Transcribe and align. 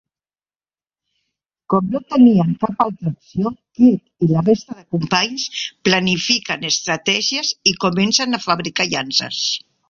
Com 1.73 1.91
no 1.95 1.99
tenien 2.13 2.55
cap 2.63 2.81
altra 2.85 3.11
opció, 3.15 3.51
Kirk 3.79 4.29
i 4.29 4.29
la 4.31 4.43
resta 4.47 4.77
de 4.79 4.85
companys 4.95 5.45
planifiquen 5.91 6.67
estratègies 6.71 7.53
i 7.75 7.77
comencen 7.87 8.41
a 8.41 8.43
fabricar 8.49 8.89
llances. 8.97 9.45